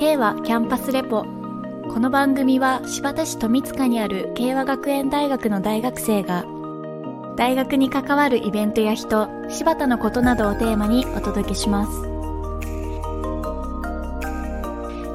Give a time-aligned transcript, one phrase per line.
[0.00, 1.24] K はキャンパスレポ。
[1.24, 6.46] この番組は柴田市富塚にある慶和学園大学の大学生が
[7.36, 11.92] 大学に関わるイベントや人柴田のことなどをテーマにお届けします。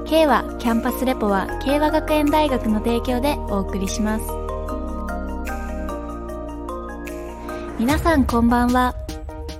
[0.07, 4.25] K はキャンパスレポは慶和学園大学の提供でお送りします。
[7.79, 8.93] 皆さんこんばんは。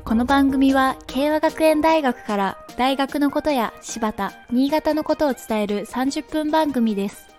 [0.04, 7.30] この番組は慶和学園大学から大学のことや柴田、新潟のことを伝える30分番組です。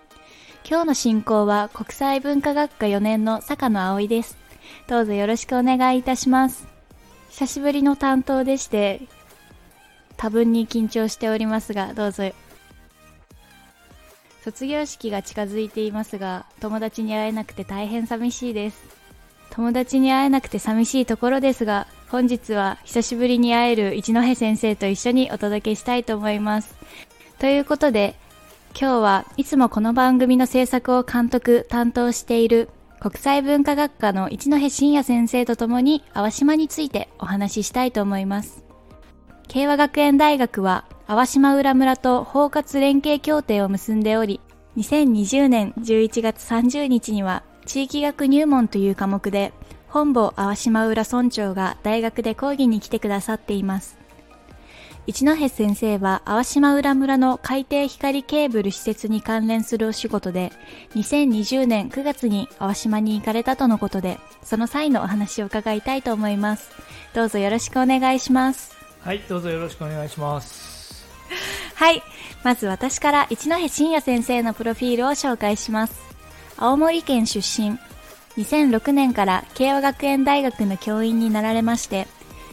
[0.67, 4.35] 今日の進行は国際文化学科4年の坂野葵です。
[4.87, 6.65] どうぞよろしくお願いいたします。
[7.29, 9.01] 久しぶりの担当でして、
[10.17, 12.31] 多分に緊張しておりますが、どうぞ。
[14.43, 18.81] 卒業式が近づいていますが、友達に会えなくて大変寂しいです。
[19.51, 26.73] 友達に会えなくて寂しいところですが、本日は久しぶりに会える一戸先生と一緒にお届けしたいと思います。
[27.37, 28.15] ということで、
[28.79, 32.69] 今日はいつもこの番組の制作を監督、担当している
[33.01, 38.63] 国際文化学科の一戸真也先生と共に淡島についてお話ししたいと思います。
[39.49, 44.39] 慶和学園大学は淡島浦村と包括連携協定を結んでおり、
[44.77, 49.51] 2020年11月30日には地域学入門という科目で
[49.87, 53.97] 本坊淡島浦村長が大学で講義に来てくださっています。
[55.07, 60.51] 一戸先生は淡島浦村の海底光ケーブル施設に関連するお仕事で、
[60.95, 66.71] 2020年9月に淡島に行かれたとのことで、その際のお話を伺いたいと思います。
[67.13, 68.75] どうぞよろしくお願いします。
[68.99, 71.07] はい、どうぞよろしくお願いします。
[71.75, 72.03] はい、
[72.43, 75.95] まず私から一戸真也先生のプロフィールを紹介します。
[76.57, 77.79] 青森県出身、
[78.37, 82.07] 2006年から慶和学園大学の教員になられまして、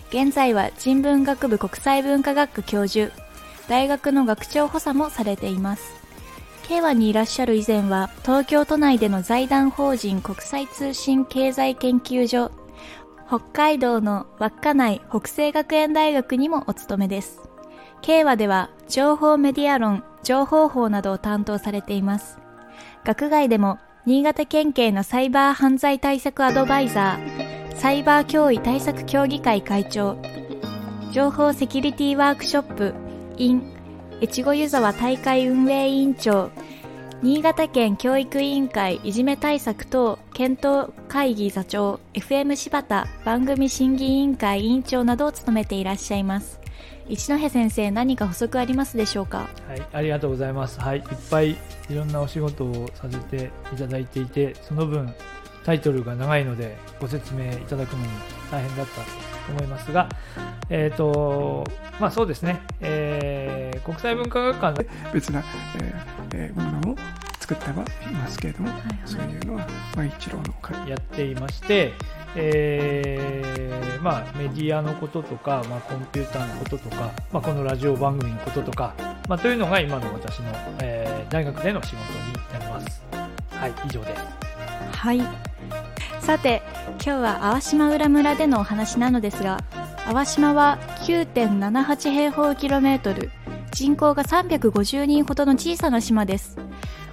[0.08, 3.12] 現在は人文学部国際文化学科教授、
[3.68, 5.94] 大学の学長補佐もされています。
[6.62, 12.50] 慶和にいらっしゃる以前は、東京都内での財団法人国際通信経済研究所、
[13.26, 17.40] 北海道の稚内北西学園大学にもお勤めです。
[18.00, 22.38] 慶和では情報メディア論、情報法などを担当されています。
[23.04, 30.18] 学外でも新潟県警のサイバー犯罪対策アドバイザー、サイバー脅威対策協議会会長、
[31.10, 32.94] 情報セキュリティワークショップ、
[33.38, 33.62] in、
[34.20, 36.50] 越後湯沢大会運営委員長、
[37.22, 46.63] 新潟県教育委員会いじめ対策等検討会議座長、FM 柴田番組審議委員会委員長などを務めていらっしゃいます。
[47.08, 49.48] 一戸先生何か補足ありますでしょうか？
[49.68, 50.80] はいありがとうございます。
[50.80, 51.56] はいいっぱいい
[51.94, 55.14] ろんなお仕事をさせていただいていてその分
[55.64, 58.08] タイトルが長いのでご説明いただくのに
[58.50, 59.06] 大変だったと
[59.52, 60.08] 思いますが、
[60.70, 61.64] えっ、ー、と、
[62.00, 65.42] まあそうですね、えー、国際文化学館別な、
[66.32, 66.96] えー、ものを
[67.40, 69.66] 作ってはいますけれども、はいはい、そういうのは、
[69.96, 71.92] まあ、一郎のやっていまして、
[72.36, 78.94] えー、まあ、メディアのこととか、まあ、コンピューターのこととか、まあ、このラジオ番組のこととか、
[79.28, 80.52] まあ、というのが今の私の、
[80.82, 83.02] えー、大学での仕事になります。
[83.50, 84.22] はい、以上です。
[84.96, 85.22] はい。
[86.20, 86.62] さて、
[86.94, 89.58] 今日は淡島浦村でのお話なのですが、
[90.06, 93.30] 淡島は9.78平方キロメートル、
[93.72, 96.58] 人口が350人ほどの小さな島です。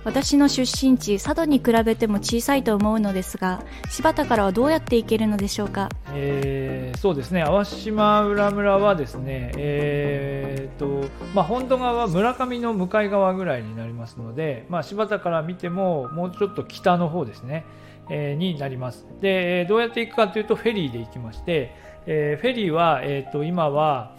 [0.04, 7.44] 私の出身地佐渡に比べても小さいと思うのですが柴田からはどうやって行けるのでしょうか、えー、そうですね。
[7.44, 17.66] 淡島浦村はですね、えーとまあ、本土側は村上の向かい側ぐらいになりますので、まあ、柴田から見てももうちょっと北の方ですね、
[18.10, 19.06] えー、になります。
[19.22, 21.76] でどうやって行くかというとフェリーで行きまして、
[22.08, 24.16] えー、フェリーは、えーと今は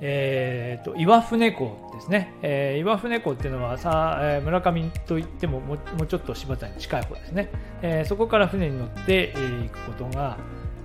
[0.00, 7.50] えーと、岩船港ですね、えー、岩船港っていうのはさ、えー、村上といってももうちょっと柴田に近い方ですね、
[7.82, 10.36] えー、そこから船に乗って、えー、行くことが、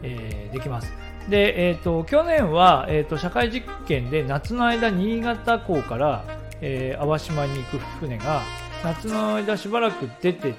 [0.03, 0.93] えー、できます。
[1.29, 6.23] で、えーと、去年は、えーと、社会実験で夏の間新潟港から、
[6.62, 8.41] えー、淡島に行く船が
[8.83, 10.53] 夏の間しばらく出て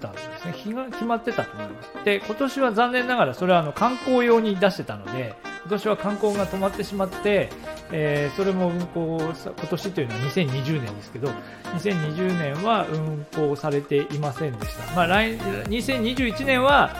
[0.00, 0.52] たんですね。
[0.52, 1.90] 日が決まってたと思います。
[2.04, 5.34] で今年は残念ながらそれはあの観光用に出してたので
[5.66, 7.50] 今年は観光が止まってしまって、
[7.90, 11.28] えー、それも運行今年というのは2020年ですけど
[11.74, 16.94] 2020年は運行されていませんでした、まあ、来2021年は、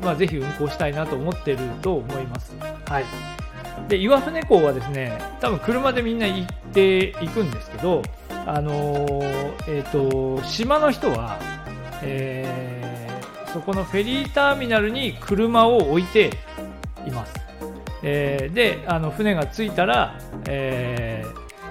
[0.00, 2.54] まあ、ぜひ運行したいなと思っていると思います、
[2.86, 3.04] はい、
[3.88, 8.02] で岩船港はですね多分車でみんな行っていくんですけど
[8.46, 11.40] あのー、えーと、島の人は、
[12.02, 16.30] えー、そこのフェリーターミナルに車を置いて
[17.04, 17.41] います
[18.02, 21.24] えー、であの船が着いたら、え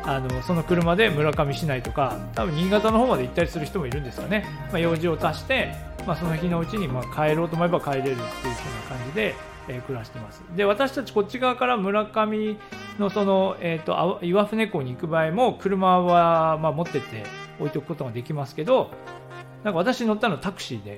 [0.04, 5.74] あのその車で村上市内とか多分新潟の方まで行ったりする人もいるんですかね、まあ、用事を足して、
[6.07, 8.56] まあ、その日のうちにま帰ろうと思えば帰れるっていう風な
[8.89, 9.36] 感じで、
[9.68, 10.42] えー、暮らしてます。
[10.56, 12.57] で私たちこっち側から村上
[12.98, 17.24] のその、えーと、岩船港に行く場合も車はま持ってって
[17.60, 18.89] 置いておくことができますけど
[19.63, 20.98] なんか私乗ったのタクシーで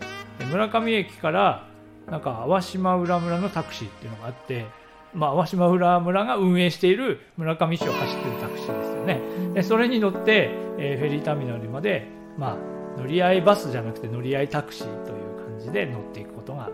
[0.49, 1.67] 村上駅から
[2.09, 4.65] なんか淡島浦村のタクシーっていうのがあって
[5.13, 9.21] まあ、淡島浦村が運営している村上市を走っているタクシーですよね。
[9.53, 12.07] でそれに乗って、えー、フェリーターミナルまで、
[12.37, 16.69] まあ、乗り合いバスじゃなくて乗り合いタクシーという感じで乗っていくことが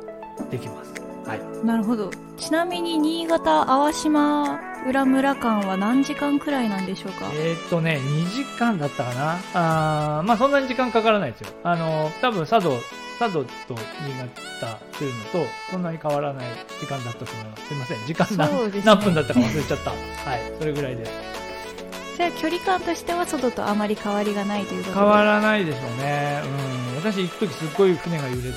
[0.49, 0.93] できます。
[1.25, 2.09] はい、なるほど。
[2.37, 7.29] ちなみに新潟淡島浦村間は何時間くらいなんでしょうか？
[7.33, 10.19] えー、っとね2時間だったかな。
[10.19, 11.49] あまあそんなに時間かからないですよ。
[11.63, 12.77] あの多分佐渡
[13.19, 13.75] 佐渡と
[14.07, 14.17] 新
[14.61, 16.45] 潟というのとそんなに変わらない
[16.79, 17.67] 時間だったと思います。
[17.67, 18.07] すいません。
[18.07, 19.89] 時間何ね、何分だったか忘れちゃった。
[19.91, 19.99] はい。
[20.57, 21.05] それぐらいで。
[21.05, 21.11] す
[22.15, 26.41] じゃあ距離感としては佐渡とあまり変わりがないということ変わらないでしょうね。
[26.93, 26.95] うん。
[26.95, 28.55] 私行く時すっごい船が揺れて、はい、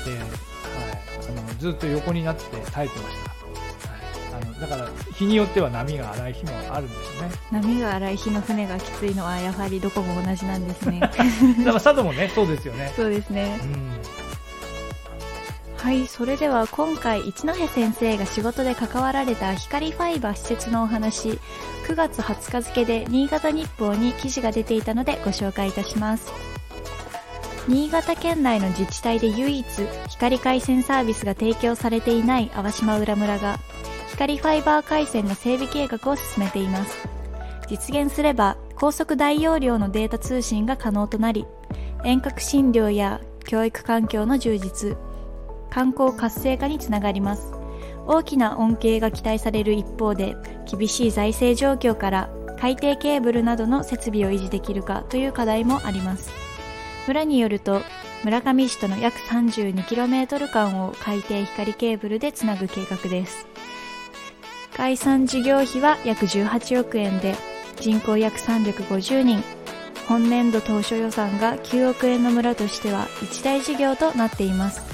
[1.38, 4.36] あのずっと横になって耐えてました。
[4.36, 7.30] あのだから日によっては波が荒い日もあるんですね。
[7.50, 11.00] 波が荒い日の船がきついのはやはりどこも同じなんですね。
[11.02, 11.16] だか
[11.64, 12.92] ら佐渡もねそうですよね。
[12.94, 14.21] そうですね、うん
[15.82, 21.40] はい、それでは今回一戸先生が仕事で関わられた光ファイバー施設のお話、
[21.88, 26.32] 9月20日付で新潟日報に記事が出ていたのでご紹介いたします。
[27.66, 29.66] 新潟県内の自治体で唯一
[30.08, 33.58] 光回線サービスが提供されていない淡島浦村が
[34.10, 36.96] 光ファイバー回線の整備計画を進めています。
[37.68, 41.44] 実現すれば高速大容量のデータ通信が可能となり
[42.04, 44.96] 遠隔診療や教育環境の充実
[45.72, 47.50] 観光活性化につながります。
[48.06, 50.36] 大きな恩恵が期待される一方で
[50.70, 56.30] 厳しい財政状況から海底ケーブルなどの設備を維持できるかという課題もあります。
[57.06, 57.80] 村によると
[58.22, 63.46] 村上市との約 32km 間を海底光ケーブルでつなぐ計画です。
[64.76, 67.34] 概算事業費は約18億円で
[67.80, 69.42] 人口約350人。
[70.06, 74.91] 本年度当初予算が9億円の村としては一大事業となっています。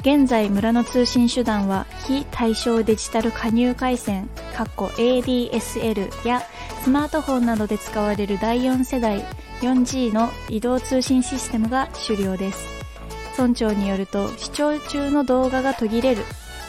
[0.00, 6.42] 現在村の通信手段は非対称デジタル加入回線 ADSL や
[6.82, 9.24] スマートフォンなどで使われる第4世代
[9.60, 12.66] 4G の移動通信システムが主流です。
[13.36, 16.22] 村長によると視聴中の動画が途切れる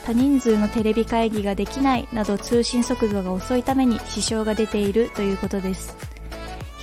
[0.05, 6.16] 多人数のテレビ会議ができないなど通信速度が遅いために支障が出ているということです。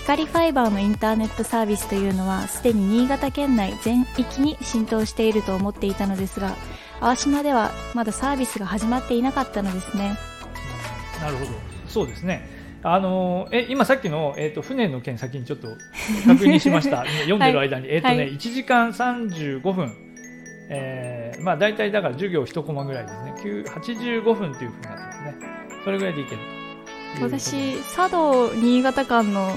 [0.04, 6.54] 光ファイバーのインターネットサービスというのはすでに新潟県内全域に浸透していると思っていたのですが
[7.00, 10.14] 淡島ではまだサービスが始まっていなかったのですね。
[11.22, 11.52] なるほど。
[11.88, 12.46] そうですね。
[12.82, 15.68] あのえ今さっきの、えーと、船の件先にちょっと
[16.28, 17.06] 確認しました。
[17.24, 19.90] 読んでる間に、はい、えーとねはい、1時間35分、
[20.68, 23.32] えーまあ、大体だから授業1コマぐらいですね。
[23.70, 25.34] 85分というふうになってますね。
[25.82, 26.36] それぐらいでいける
[27.18, 29.48] と私佐渡新潟間の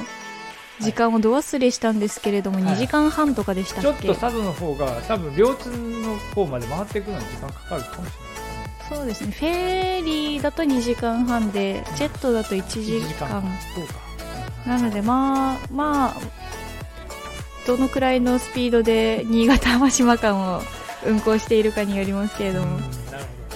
[0.80, 8.10] 時間をど忘れしたんですけれども、はい、2時間半とかでしたっけ、ちょっと佐渡の方が多分両津の方まで回っていくのに時間かかるかもしれない
[8.90, 9.32] そうですね。
[9.32, 13.44] フェリーだと2時間半で、ジェットだと1時間。
[14.66, 16.16] なのでまあまあ
[17.66, 20.62] どのくらいのスピードで新潟浜島間を
[21.06, 22.80] 運行しているかによりますけれども、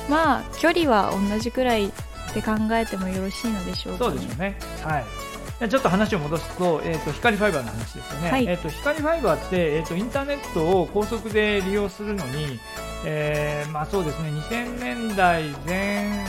[0.09, 1.91] まあ距離は同じくらいっ
[2.33, 4.57] て考えてもよろしいのでしょうか、ね、そうでしょうね。
[4.83, 5.30] はい
[5.69, 12.59] ちょっと話を戻すと、えーと、光ファイバーの話ですよね、はい、えーと、光ファイバーって、えーと、インターネットを高速で利用するのに、
[13.05, 16.25] えー、まあそうですね2000年代前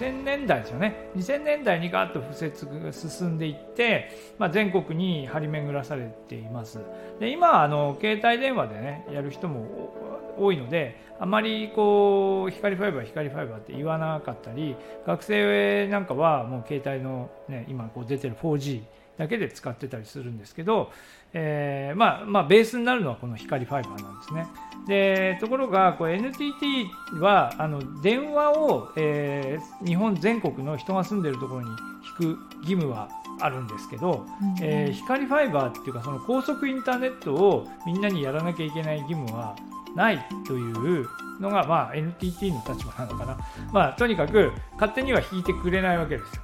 [0.00, 1.10] 2000年代ですよね。
[1.16, 6.78] 2000年代にガーッと敷設が進んでいって、まあ、全国に張り巡らされています。
[7.18, 14.74] で今あの携帯電話でねやる人も多いのであまりこう光ファイバー光ファイバーって言わなかったり
[15.06, 18.82] 学生なんかはもう携帯の、ね、今こう出てる 4G
[19.18, 20.90] だけで使ってたりするんですけど、
[21.34, 24.46] えー、まあ、まあ、ベースになるのはこの光ファイバーなんですね。
[24.88, 26.86] でところがこう NTT
[27.20, 39.54] はあの電話を、えー、日本全国の人が住んでるところに引く義務はあるんですけど、うん、えー、光ファイバーっていうかその高速インターネットをみんなにやらなきゃいけない義務は
[39.94, 41.06] ないという
[41.40, 43.38] のが、まあ、NTT の立場なのかな、
[43.72, 46.42] まあ、とにかく勝手には引いてくれないわけですよ。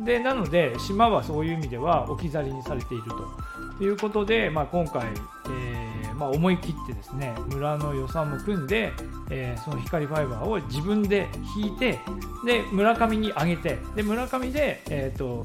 [0.00, 3.54] でなので島はそういう意味では置き去りにされていると。
[3.80, 5.02] いうことで、まあ、今回、
[5.48, 8.92] えーまあ、思い切ってですね村の予算も組んで、
[9.30, 11.26] えー、その光ファイバーを自分で
[11.56, 11.98] 引いて
[12.46, 15.44] で村上に上げてで村上で、えーと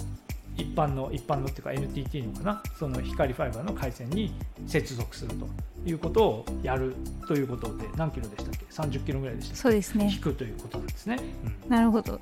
[0.59, 2.63] 一般の一般のっていうか NTT のかな？
[2.77, 4.33] その光ファイバーの回線に
[4.67, 5.47] 接続すると。
[5.85, 6.95] いうことをやる
[7.27, 10.09] ということで何キロでしたっけ？30キロぐらいでしたそうですね。
[10.11, 11.19] 引くということなんですね。
[11.67, 12.19] なるほど。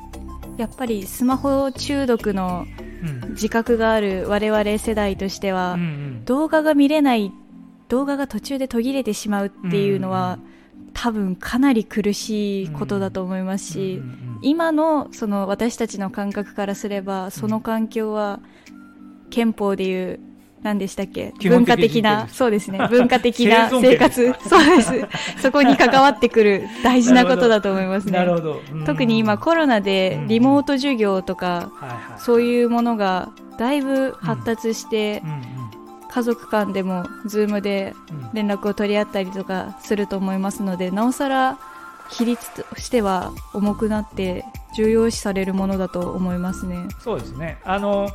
[0.58, 2.66] やっぱりスマホ中毒の
[3.04, 3.32] うん。
[3.32, 6.26] 自覚がある我々世代としては、うんうん。
[6.26, 7.32] 動画が見れない
[7.90, 10.40] 動画が途中で途切れてしまうっていうのは、
[10.94, 18.40] 多分かなり苦しいことだと思いますし、うんうんうん今のその私たちの感覚からすればその環境は
[19.32, 20.20] 憲法でいう
[20.64, 21.34] 何でしたっけ？
[21.44, 22.80] 文化的なそうですね。
[22.90, 24.36] 文化的な 生活。
[24.48, 25.08] そうです。
[25.42, 28.14] そこに関わってくる大事なことだと思いますね。
[28.14, 31.70] なるほど、うん特に今コロナでリモート授業とか
[32.18, 35.22] そういうものがだいぶ発達して
[36.10, 38.30] 家族間でも Zoom でうん。
[38.34, 41.58] 連絡を取り合ったりとかすると思いますのでなおさら
[42.10, 44.46] 比率としては重くなって
[44.76, 46.88] 重要視されるものだと思いますね。
[47.00, 48.10] そうですねあの、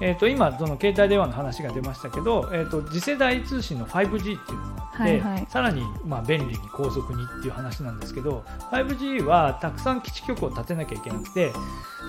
[0.00, 11.52] えー、と今、その携帯電話の話が出ましたけど、えー、と次世代通信の 5G っていうのがあって、はいはいさらに、まあ、便利に高速にっていう話なんですけど 5G はたくさん基地局を建てなきゃいけなくて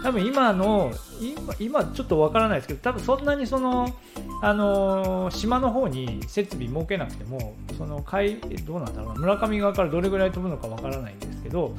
[0.03, 3.95] 多分今の今今ちょっとわからないですけど多分そんなにその、
[4.41, 11.75] あのー島の方に設備設けなくてもその海どうなんだろうな村上側からどれぐらい飛ぶのかわからないんですけど、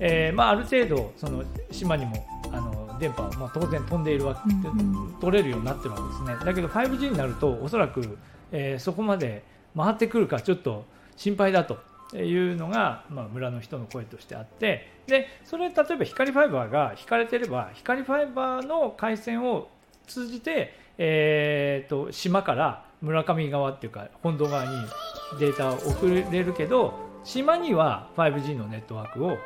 [0.00, 6.44] えーまあ、ある程度その島にもあの電波は、まあ、当然飛んでいるわけ取れるようになってるわけですね。
[6.44, 8.18] だけど 5G になるとおそらく、
[8.52, 9.42] えーそこまで
[9.76, 10.84] 回ってくるかちょっと
[11.16, 11.78] 心配だと
[12.16, 19.68] いうのが、まあ、村の人の声としてあってでそれ例えば光ファイバーが引かれてれば光ファイバーの回線を
[20.06, 24.70] 通じて、えー、と島から村上側っていうか本土側に
[25.38, 29.36] データを送れるけど島には 5G のネットワークを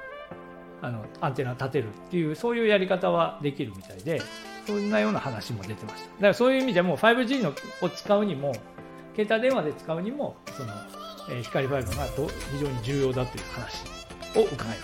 [0.83, 4.21] あのアンテナ立てるっていうそういうやり方はできるみたいで
[4.67, 6.09] そんなような話も出てました。
[6.09, 8.53] だからそういう意味でも 5G のを使うにも
[9.17, 10.73] 携帯電話で使うにもその、
[11.31, 13.85] えー光ファイバーがど非常に重要だという話
[14.37, 14.81] を伺いまし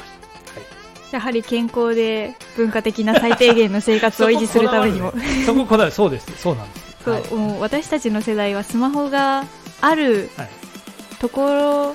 [0.47, 0.67] た、は
[1.11, 1.12] い。
[1.12, 5.12] やはり健康で文化的な最低限の生活を維持するためにも。
[5.47, 6.31] そここだわるそうです。
[6.37, 6.97] そうなんです。
[7.05, 7.35] そう、はい。
[7.35, 9.45] もう私たちの世代はスマホが
[9.81, 10.49] あるはい。
[11.19, 11.40] とこ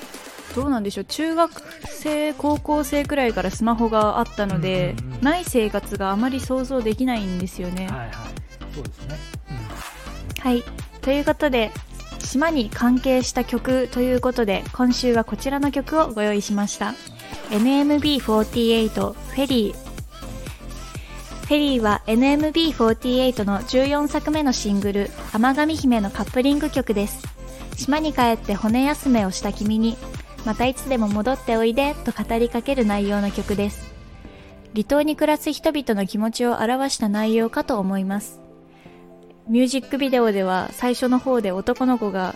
[0.54, 7.86] どうなんでしょう中学生高校生くらいからスマホがあったので、うんうんうんない生活があまり想像できないんですよね。
[7.86, 8.10] はいはい
[8.74, 9.16] そうですね、
[10.40, 10.62] はい。
[11.00, 11.70] ということで、
[12.18, 16.94] 島に関係した曲ということで、今週はこちらの曲をご用意しました。
[17.50, 19.84] NMB48 フェリー。
[21.46, 27.22] フェリーは NMB48 の14作目のシングル、天神姫のカップリング曲です。
[27.76, 29.96] 島に帰って骨休めをした君に、
[30.44, 33.92] またいつでも戻っておいでと語りかける内容の曲です。
[34.72, 38.40] 離島に暮らす人々の気持ちを表した内容かと思います。
[39.48, 42.34] ミュージックビデオでは最初の方で男の子が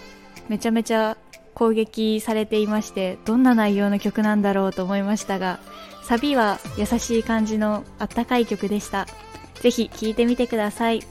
[0.48, 1.16] めちゃめちゃ
[1.54, 5.58] 攻撃されていましてどんな内容の曲なんだろうと思いましたが
[6.04, 9.06] サビは優しい感じのあったかい曲でした
[9.54, 11.02] ぜひ聴いてみてください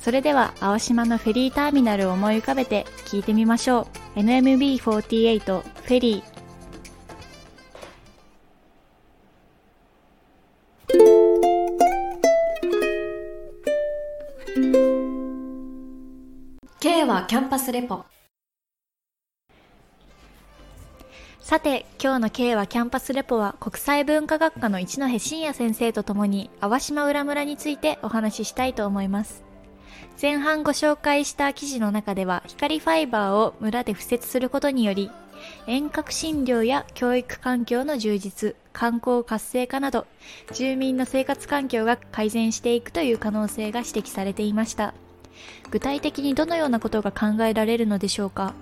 [0.00, 4.20] それでは青島のフェリーターミナルを思い浮かべて聴いてみましょう。
[4.20, 6.38] NMB48 フェリー
[17.28, 18.06] キャンパスレポ。
[21.40, 29.47] さて今日の K はキャンパスレポは国際文化学科の一戸真也先生とともに淡島浦村についてお話ししたいと思います
[30.20, 35.10] 前半ご紹介した記事の中では光ファイバーを村で敷設することにより
[35.66, 40.06] 遠隔診療や教育環境の充実観光活性化など
[40.52, 44.94] 住民の生活環境が改善していくという可能性が指摘されていました。
[45.70, 48.54] 具体的にどのようなことが考えられるのでしょうか？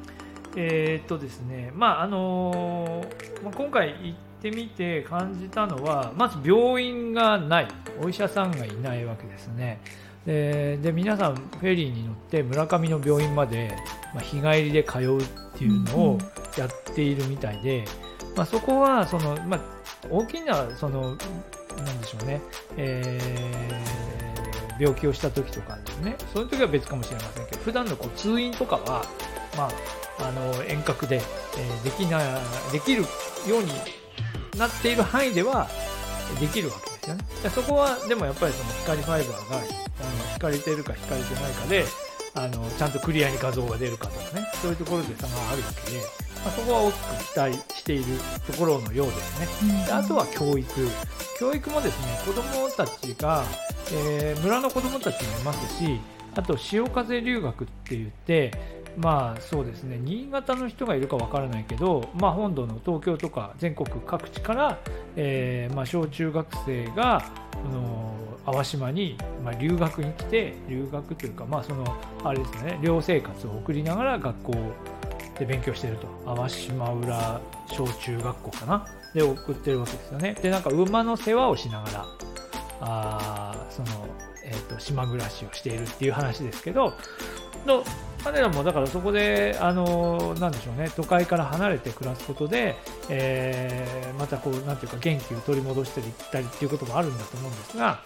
[0.54, 7.68] えーとですね、まああのーまあ、今回行ってみて感じたのはまず病院がない
[8.02, 9.80] お医者さんがいないわけですね。
[10.26, 13.75] でで皆さんフェリーに乗って村上の病院まで、
[14.12, 15.25] まあ、日帰りで通うっ
[15.56, 16.18] ていうのを
[16.59, 17.85] やっているみたいで、
[18.35, 19.61] まあ、そこはその、まあ、
[20.11, 21.16] 大きなその
[21.76, 22.40] なんでしょうね、
[22.76, 24.06] えー
[24.78, 26.16] 病気をした時とかですね。
[26.33, 29.06] そういう時は別かもしれませんけど普段のこう通院とかは、
[29.56, 29.71] ま
[30.18, 32.21] あ、あの遠隔で、えーできな
[32.73, 33.06] できるよ
[33.59, 33.71] うに
[34.59, 35.68] なっている範囲では
[36.40, 37.25] できるわけですよね。
[37.43, 39.67] でそこはでもやっぱりその光ファイバーがあの
[40.33, 41.85] 引かれてるか引かれてないかで
[42.35, 45.99] あのちゃんとクリアに画像が出るかとかねそういうところで差があるわけで、
[46.45, 48.05] まあ、そこは大きく期待している
[48.47, 49.87] ところのようですね。
[49.87, 50.67] であとは教育
[51.39, 53.45] 教育もですね子どもたちが、
[53.93, 56.01] えー村の子どもたちもいますし
[56.35, 58.53] あと潮風留学って言って
[58.97, 59.99] まあそうですね。
[59.99, 64.79] 新潟の人がいるかわからないけど、まあ、本土の東京とか全国各地から、
[65.17, 68.15] えーまあ、小中学生がこの
[68.53, 72.79] 淡島に、まあ、留学に来て留学というか、まあ、そのあれですね。
[72.83, 74.53] 寮生活を送りながら学校
[75.38, 76.07] で勉強してると。
[76.25, 78.87] 淡島浦小中学校かな。
[79.15, 80.37] で送ってるわけですよね。
[80.41, 82.07] でなんか馬の世話をしながら
[82.81, 84.07] あーその、
[84.47, 86.95] えー、と島暮らしをしているっていう話ですけど
[87.67, 87.85] の
[88.25, 92.75] 彼らもだからそこで、あのなんでしょうね、都会から離れて暮らすことで、
[93.09, 98.00] えーまたこう、なんていうか、元気を取り戻していったりっていうこともあるんだと思うんですが、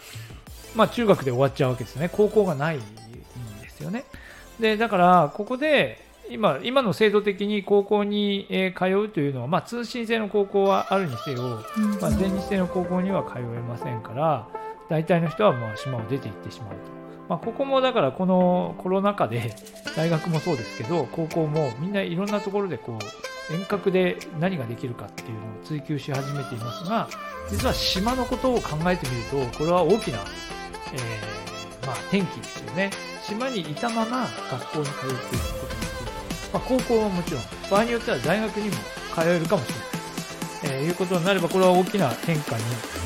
[0.75, 4.05] まあ、中学で終わっちゃうわけですね、高校がないんですよね。
[4.59, 11.65] でだから、ここで今今の制度的に高校に、えー通うというのは、まあ、通信制の高校はあるにせよ、
[12.01, 14.49] まあ、全日制の高校には通えませんから、
[14.91, 16.77] 大体の人はまあ島を出て行ってしまうと。
[17.29, 19.55] まあ、ここもだからこのコロナ禍で
[19.97, 27.09] 大学もそうですけど高校もみんないろんなところでこう遠隔で何ができるかっていうのを追求し始めていますが
[27.49, 30.19] 実は島のことを考えてみるとこれは大きな、
[30.93, 32.91] えーまあ、転機ですよね。
[33.23, 36.13] 島にいたまま学校に通っていうことになっている、
[36.53, 38.75] まあ、高校はもちろん場合によっては大学にも
[39.15, 39.85] 通えるかもしれない。
[40.63, 42.63] えーいうことになれば、これは大きな変化に、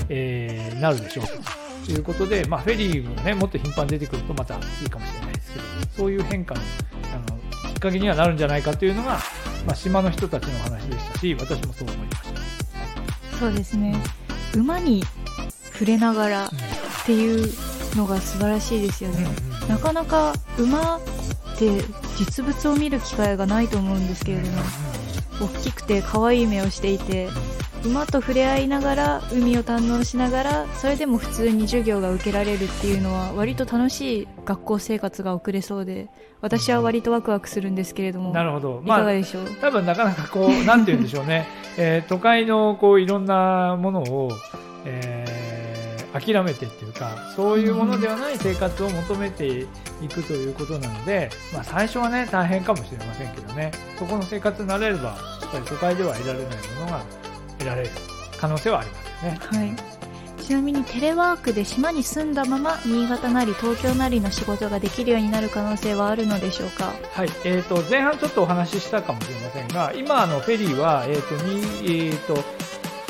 [0.08, 1.63] えーなるでしょう。
[1.84, 5.64] ということで、まあ、フェリーもね、もっと頻繁に出てくるとまたいいかもしれないですけど、
[5.96, 6.60] そういう変化の
[7.14, 7.38] あの
[7.72, 9.18] きっかけにはなるんじゃないかというのが、
[9.66, 12.32] まあ、島の人たちの話でしたし、私もそう思いまし
[13.30, 13.38] た。
[13.38, 13.96] そうですね。
[14.54, 15.02] 馬に
[15.72, 16.50] 触れながらっ
[17.04, 17.52] ていう
[17.96, 19.26] のが素晴らしいですよね、
[19.68, 21.00] なかなか馬っ
[21.58, 21.82] て
[22.16, 24.62] 実物を見る機会がないと思うんですけれども
[25.40, 27.28] 大きくて可愛い目をしていて
[27.84, 36.08] 馬と触れ合いながら海を堪能しながらそれでも普通に授業が受けられるっていうのは割と楽しい学校生活が送れそうで
[36.40, 38.80] 私は割とワクワクするんですけれどもなるほど。
[38.82, 44.30] いかまあ、がでしょう、多分なかなかこう、 なんて言うんでしょうね、えー都会のこういろんなものを、
[44.84, 45.44] えー
[46.14, 49.66] 諦めてっていうか、そういうものではない生活を求めてい
[50.08, 55.14] くということなので、まあ、最初はね、大変かもしれませんけどね、そこの生活になれれば、や
[55.48, 57.00] っぱり都会では得られないものが
[57.64, 57.90] 得られる
[58.38, 59.38] 可能性はありますよね。
[59.40, 66.92] はい、ちなみにテレワークで島に住んだまま新潟なり東京なりの仕事ができるようになる可能性はあるのでしょうか？
[67.12, 71.60] はい、えー、と前半ちょっとお話ししたかもしれませんが、今、あのフェリーは、えーとに
[72.06, 72.36] えー、と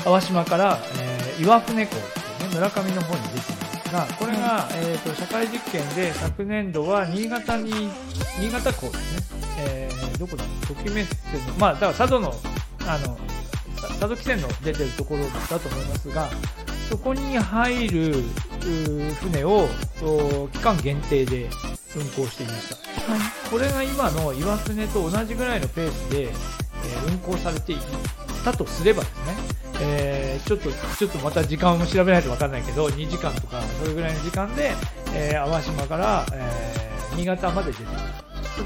[0.05, 7.91] 淡島から、えー岩船港っていう、ね、村上の方に出ていますが、これが、えー、と社会実験で昨年度は新潟に
[8.39, 10.45] 新潟港ですね、えーどこだ？
[10.45, 12.33] ろう、ときめっせの、まあ、だから佐渡の
[12.87, 13.19] あの
[13.89, 16.29] さ佐渡汽船の出てるところだと思いますが、
[16.89, 18.23] そこに入る
[19.21, 19.69] 船を
[20.03, 21.49] お期間限定で
[21.97, 23.13] 運航していました。
[23.13, 23.21] はい
[23.51, 26.31] これが今の岩船と同じぐらいのペースで、えー
[27.07, 27.79] 運航されていっ
[28.45, 29.37] たとすればですね、
[29.81, 34.73] えーちょっと、ちょっとまた時間を調べないと分かんないけど、2時間とか、それぐらいの時間で、
[35.15, 37.99] えー淡島から、えー新潟まで出てくる。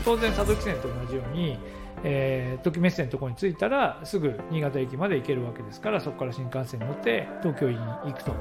[0.05, 1.59] 当然、佐渡汽船と同じように、
[2.05, 8.33] えー、ときめっせのところに着いたら、すぐ新潟駅まで行けるわけですから、そこから新幹線に乗って東京に行くと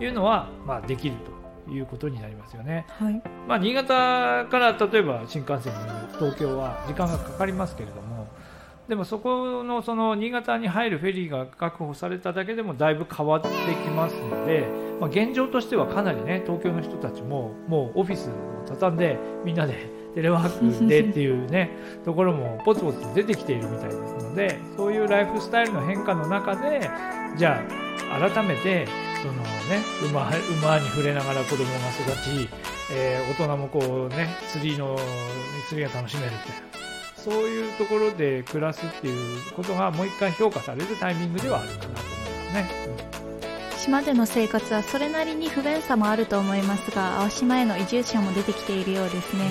[0.00, 2.86] いうのは、まあ、できるということになりますよね。
[2.88, 8.28] はいまあ、新潟から例えば新幹線に乗る東京は時間がかかりますけれども
[8.88, 13.54] でもそこのその新潟に入るフェリーが確保されただけでもだいぶ変わってき
[13.90, 14.66] ますので、
[15.00, 18.32] まあ、現状としてはかなりね東京の人たちももうオフィスを
[18.66, 21.70] 畳んでみんなでテレワークでっていうね
[22.04, 26.90] ところもポツポツと出てきているみたいですのでそういうライフスタイルの変化の中で
[27.36, 27.62] じゃ
[28.10, 28.86] あ改めて
[29.22, 32.48] そのね馬馬に触れながら子供が育ち
[32.92, 34.98] えー大人もこうね釣りの
[35.68, 36.80] 釣りが楽しめるって
[37.16, 42.06] そういうところで暮らすっていうことがもう一回評価されるタイミングではあるかなと思いま
[42.50, 43.10] すね。
[43.78, 49.50] 島での生活はそれなりに不便さもあると思いますが青島への移住者も出てきているようですね、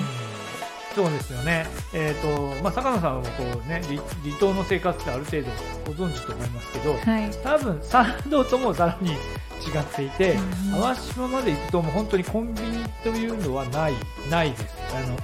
[0.94, 1.66] そうですよね。
[1.92, 5.48] えっ、と、まあ、坂野さんはこうね、離離島の生活ってある程度
[5.86, 13.94] ご存知と思いますけど、はい多分、3度ともさらに違っていて、うん淡島まで行くともう本当にコンビニというのはない、
[14.30, 14.64] ないです。
[14.94, 15.16] あの、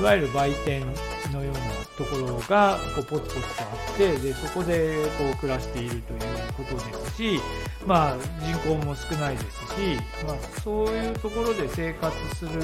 [0.00, 0.86] いわゆる売店
[1.32, 1.60] のような
[1.96, 6.20] ところがこうポツポツとあって、で、そこでこう暮らしているという
[6.56, 7.40] ことですし、
[7.86, 12.62] まあ人口も少ないですし、まあそういうところで生活する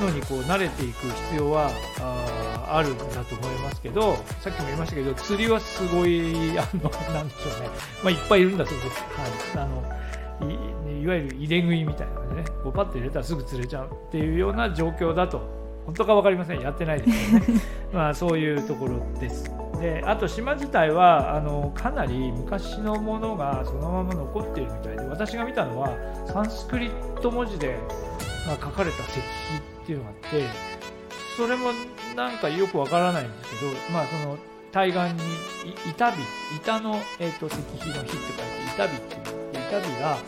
[0.00, 7.68] のにこう慣れていく必要はあーあるんだと思いますけど、さっきも言いましたけど、釣りはすごい、あの、 なんでしょうね。
[8.02, 9.04] まあいっぱいいるんだそうです。
[9.54, 9.64] はい。
[9.64, 9.84] あの、
[10.42, 15.38] いいわゆる入れ食いみたいなねこうパッと入れたらすぐ釣れちゃうっていうような状況だと
[15.86, 17.60] 本当か分かりませんやってないですけどね
[17.94, 25.90] まあそういうところですであと島自体はあのかなり昔のものがそのまま残っているみたいで私が見たのは
[26.26, 27.78] サンスクリット文字で、
[28.46, 30.42] まあ、書かれた石碑っていうのがあって
[31.36, 31.70] それも
[32.16, 34.36] なんかよくわからないんですけど、まあ、その
[34.72, 35.10] 対岸に
[35.88, 36.18] 板火
[36.56, 38.22] 板の、えーと、石碑の碑って書いて
[38.74, 40.18] 板火っていう板火があ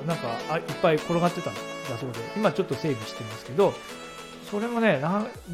[0.00, 1.60] のなんかあいっぱい転がってたんだ
[1.98, 3.74] そうで今ちょっと整備してますけど
[4.48, 5.02] それもね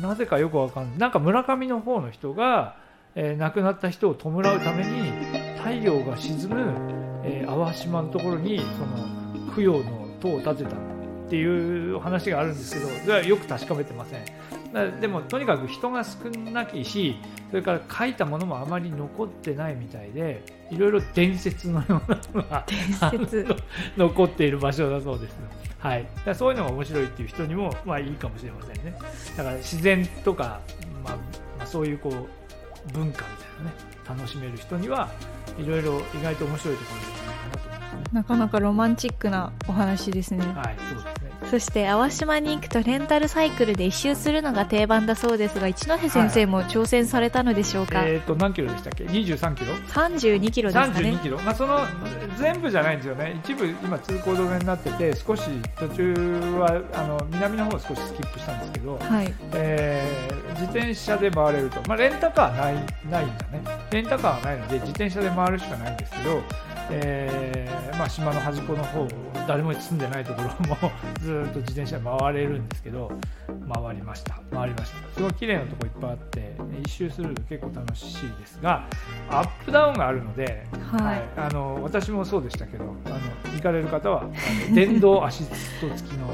[0.00, 0.98] なぜかよくわかんない。
[0.98, 2.76] なんか村上の方の人が、
[3.14, 5.10] えー、亡くなった人を弔うために
[5.56, 8.64] 太陽が沈む、えー、淡島のところにそ
[9.44, 10.93] の供養の塔を建てた
[11.26, 17.16] っていう話があるんですけどそれはよく確かめてませんでもとにかく人が少ないし
[17.50, 22.02] それから書いたものもあまり残ってないみたいでいろいろ伝説のようなも
[22.34, 22.66] のが
[23.96, 25.36] 残っている場所だそうです。
[25.78, 28.98] はい、だそういうのが面白いっていう人にもまあいいかもしれませんね。
[29.36, 30.60] だから自然とか、
[31.04, 31.16] まあ、
[31.58, 33.76] まあ、そういうこう文化みたいなね
[34.08, 35.10] 楽しめる人には
[35.58, 38.04] いろいろ意外と面白いところじゃないかなと思いますね。
[38.12, 40.44] なかなかロマンチックなお話ですね。
[40.56, 41.13] はい、そうですね。
[41.50, 51.10] そして淡島に行くとレンタルサイクルで一周するのが定番だそうですが一ノ瀬先生も挑戦されたのでしょうか、はい、えっ、ー、と何キロでしたっけ？23キロ？32キロですかね。
[51.10, 51.80] 32キロ、まあ、その
[52.38, 53.40] 全部じゃないんですよね。
[53.44, 55.42] 一部今通行止めになってて少し
[55.78, 56.14] 途中
[56.58, 59.34] はあの南の方少しスキップしたんですけど、はい。
[59.52, 62.74] えー、自転車で回れると、まあ、レンタカーない
[63.10, 63.62] ないんだね。
[63.90, 66.42] レンタカーはないので自転車で回るしかないんですけど
[66.90, 69.06] えーまあ、島の端っこの方
[69.46, 70.76] 誰も住んでないところも
[71.20, 73.10] ずっと自転車回れるんですけど
[73.72, 74.40] 回りました。
[74.52, 75.08] 回りました。
[75.14, 78.86] すごい綺麗なとこいっぱいあって一周すると結構楽しいですが
[79.30, 84.32] アップダウンがあるので、はい、はい、あの私もそうでしたけどあの行かれる方はあの
[84.74, 86.26] 電動アシスト付きの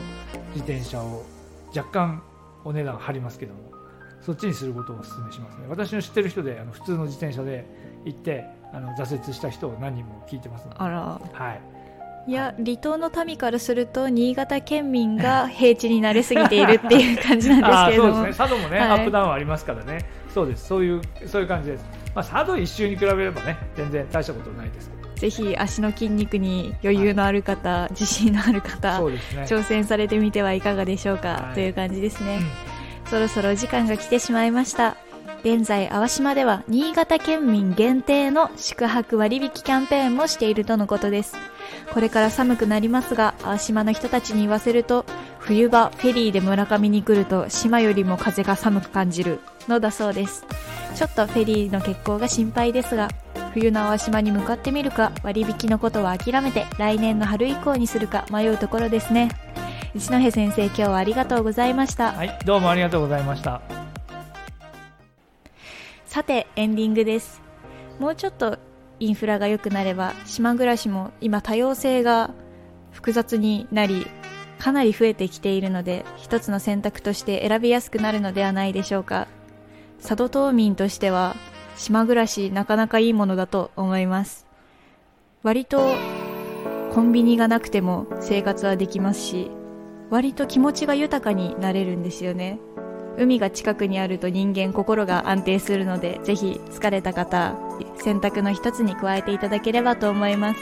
[0.54, 1.24] 自転車を
[1.76, 2.22] 若干
[2.64, 3.70] お値段張りますけども
[4.20, 5.66] そっちにすることをお勧めしますね。
[5.68, 7.64] 私の知ってる人であの普通の自転車で
[8.04, 11.60] 行ってあの挫折した人を何人も聞いてますあら、はい、
[12.30, 18.46] いや離島の民からすると新潟県民が 平地に慣れすぎているっていう感じなんですけどそうですね。
[18.46, 20.04] 佐渡もね、はい、アップダウンありますからね。
[20.32, 20.66] そうです。
[20.66, 32.40] そういうそういう感じです、まあ、佐渡一周に比べればね全然大したことないですぜひ足の筋肉に余裕のある方、はい、自信のある方、ね、挑戦されてみてはいかがでしょうか、はい、という感じですね、
[33.04, 34.96] うん、そろそろ時間が来てしまいました
[35.42, 41.34] 現在、淡島では新潟県民限定の宿泊割引キャンペーンもしているとのことです。
[41.94, 45.06] これから寒くなりますが、淡島の人たちに言わせると、
[45.38, 50.44] 冬場フェリーで村上に来ると島よりも風が寒く感じるのだそうです。
[50.94, 53.08] ちょっとフェリーの欠航が心配ですが、
[53.54, 59.30] 冬の淡島に向かってみるか、割引のことは諦めて来年の春以降にするか迷うところですね。
[59.94, 62.12] 一戸先生、今日はありがとうございました。
[62.12, 63.79] はい、どうもありがとうございました。
[66.10, 67.40] さてエンディングです。
[68.00, 68.58] もうちょっと
[68.98, 72.32] インフラが良くなれば島暮らしも今多様性が
[72.90, 74.08] 複雑になり
[74.58, 79.28] かなり増えてきているので一つの選択として選びやすくなるのではないでしょうか。
[80.02, 81.36] 佐渡島民としては
[81.76, 84.48] 島暮らしなかなかいいものだと思います。
[85.44, 85.94] 割と
[86.92, 89.48] コンビニがなくても生活はできますし
[90.10, 92.58] 割と気持ちが豊かになれるんですよね。
[93.20, 97.54] 海が近くにあると人間心が安定するのでぜひ疲れた方
[97.98, 100.60] 選択の一つに加えていただければと思います。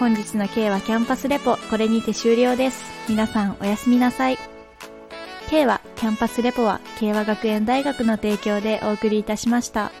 [0.00, 2.84] 本日の K はキャンパスレポこれにて終了です。
[3.08, 4.38] 皆さんおやすみなさい。
[5.48, 9.92] K はキャンパスレポは慶和学園大学の提供でお送りいたしました。